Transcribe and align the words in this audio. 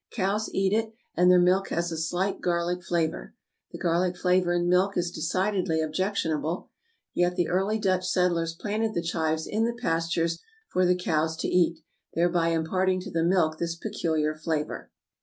Cows 0.09 0.49
eat 0.51 0.73
it, 0.73 0.95
and 1.15 1.29
their 1.29 1.37
milk 1.39 1.69
has 1.69 1.91
a 1.91 1.95
slight 1.95 2.41
garlic 2.41 2.83
flavor. 2.83 3.35
The 3.71 3.77
garlic 3.77 4.17
flavor 4.17 4.51
in 4.51 4.67
milk 4.67 4.97
is 4.97 5.11
decidedly 5.11 5.79
objectionable; 5.79 6.71
yet 7.13 7.35
the 7.35 7.47
early 7.49 7.77
Dutch 7.77 8.07
settlers 8.07 8.55
planted 8.55 8.95
the 8.95 9.03
chives 9.03 9.45
in 9.45 9.63
the 9.65 9.77
pastures 9.79 10.39
for 10.69 10.87
the 10.87 10.95
cows 10.97 11.37
to 11.37 11.47
eat, 11.47 11.83
thereby 12.15 12.47
imparting 12.47 12.99
to 13.01 13.11
the 13.11 13.21
milk 13.23 13.59
this 13.59 13.75
peculiar 13.75 14.33
flavor. 14.33 14.89